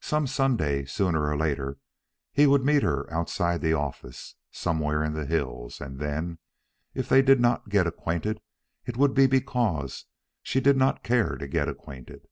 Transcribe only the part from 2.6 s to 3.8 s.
meet her outside the